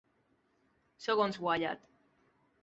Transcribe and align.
Segons 1.07 1.39
Wyatt. 1.45 1.85